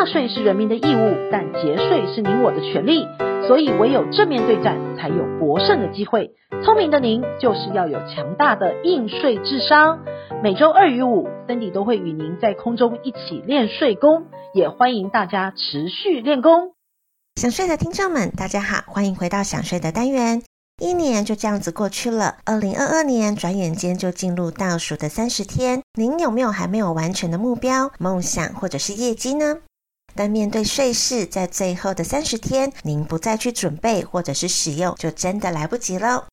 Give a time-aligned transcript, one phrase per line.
[0.00, 3.06] 纳税是人民的义务，但节税是您我的权利。
[3.46, 6.30] 所以唯有正面对战，才有博胜的机会。
[6.64, 9.98] 聪明的您，就是要有强大的应税智商。
[10.42, 16.72] 每周二与五，Cindy 都会与您在空中一起练税功，也欢迎大家持续练功。
[17.34, 20.42] 想税的听众们，大家好，欢迎回到想税的单元。
[20.80, 25.82] 一年就这样子过去了，二零二二年转眼间就进入倒数的三十天。
[25.92, 29.58] 您有没有还没有完成的目标、梦想或者是业绩呢？
[30.14, 36.24] 但面对税事，在最后的三十天，您不再去准备或者是使用，就真的来不及喽。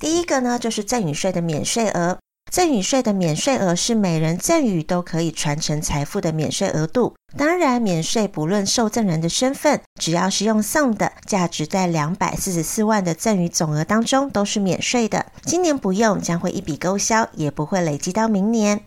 [0.00, 2.18] 第一个呢，就是赠与税的免税额。
[2.50, 7.14] 赠与税的免税额是每人赠与都可以传承财富的免税额度。
[7.36, 15.26] 当然，免税不论受赠人的身份，只要是用送的，价值在两百四十四万的赠与总额当中都是免税的。
[15.42, 18.80] 今年不用，将会一笔勾销，也不会累积到明年。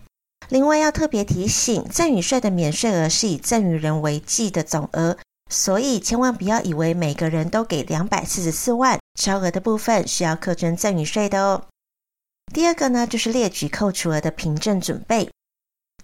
[0.52, 5.16] 另外要特别提醒，赠与税的免税额是以赠与人为计的总额，
[5.48, 11.64] 所以千万不要以为每个人都给两百四十四万，超额的部分是要课征赠与税的哦。
[12.52, 15.30] 第二个呢，就是列举扣除额的凭证准备。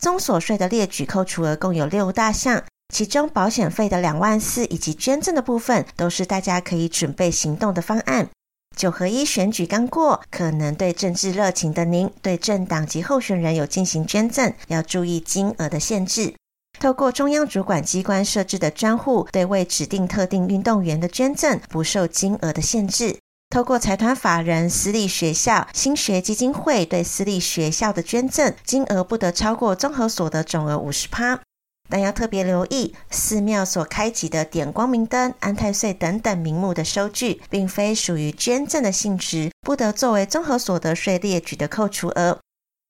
[0.00, 8.30] 综所税的列举扣除额共有六大项，其中保险费的两万四以及捐赠的部分，都是大家可以准备行动的方案。
[8.78, 16.32] 九合一选举刚过，可能对政治热情的您，对政党及候选人有进行捐赠，要注意金额的限制。
[16.78, 23.18] 透过中央主管机关设置的专户，对未指定特定运动员的捐赠，不受金额的限制。
[23.50, 31.40] 透过财团法人、私立学校、兴学基金会对私立学校的捐赠，金额不得超过综合所得总额五十趴。
[31.88, 42.38] 但要特别留意，寺庙所开启的点光明灯、安太岁等等名目的收据，并非属于捐赠的性质，不得作为综合所得税列举的扣除额。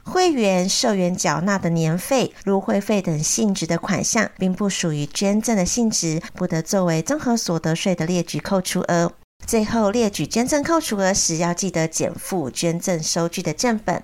[0.05, 9.13] 会员、社员缴纳的年费、入会费等性质的款项，并不属于捐赠的性质，不得作为综合所得税的列举扣除额。
[9.47, 14.03] 最后，列举捐赠扣除额时，要记得减负捐赠收据的正本。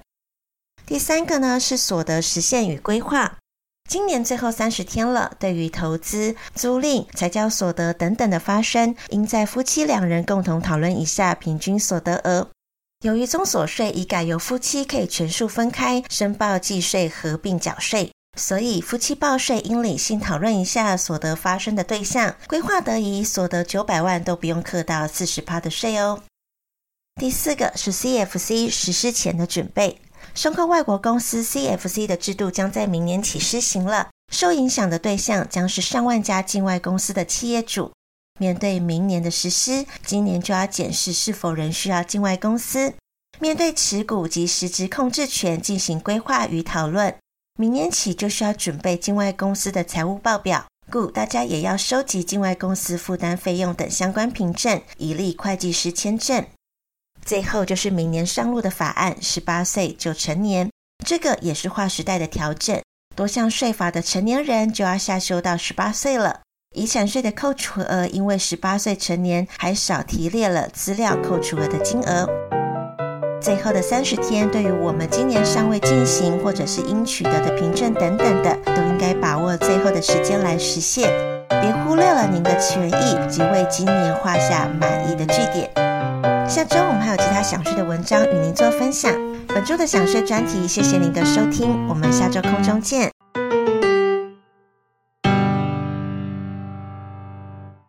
[0.85, 3.39] 第三个呢，是所得实现与规划。
[3.89, 12.49] 今年最后三十天了，对于投资、租赁、财交所得等等的发生，应在夫妻两人共同讨论一下平均所得额。
[13.03, 26.23] 由于综所税已改由夫妻可以全数分开申报计税、合并缴税，所以夫妻报税应理性讨论一下所得发生的对象，规划得宜，所得九百万都不用课到四十趴的税哦。
[27.21, 30.01] 第四个是 CFC 实施前的准备。
[30.35, 37.93] 申购外国公司 CFC 的制度将在明年起施行了，受影响的对象将是上万家境外公司的企业主。
[38.41, 42.95] 面对明年的实施，今年就要检视是否仍需要境外公司。
[43.39, 47.15] 面对持股及实质控制权进行规划与讨论。
[47.57, 56.45] 明年起就需要准备境外公司的财务报表，故大家也要收集境外公司负担费用等相关凭证，以利会计师签证。
[57.25, 60.71] 最后就是明年上路的法案，十八岁就成年，
[61.07, 62.79] 这个也是划时代的调整。
[63.17, 66.41] 多项税法的成年人就要下修到十八岁了。
[66.75, 72.29] 遗产税的扣除额因为十八岁成年，还少提列了资料扣除额的金额。
[73.41, 81.09] 最后的三十天，对于我们今年尚未进行或者是应取得的凭证等等的，都应该把握最后的时间来实现，
[81.49, 85.84] 别忽略了您的权益及为今年画下满意的句点。
[86.47, 89.13] 下周我们还有其他想睡的文章与您做分享。
[89.49, 93.14] 本周的想睡专题，谢谢您的收听，我们下周空中见。